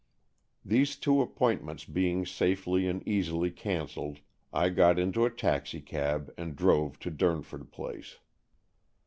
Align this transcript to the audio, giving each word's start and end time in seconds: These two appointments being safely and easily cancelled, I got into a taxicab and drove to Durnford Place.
These 0.65 0.95
two 0.95 1.21
appointments 1.21 1.85
being 1.85 2.25
safely 2.25 2.87
and 2.87 3.07
easily 3.07 3.51
cancelled, 3.51 4.21
I 4.51 4.69
got 4.69 4.97
into 4.97 5.25
a 5.25 5.29
taxicab 5.29 6.33
and 6.39 6.55
drove 6.55 6.97
to 7.01 7.11
Durnford 7.11 7.69
Place. 7.71 8.17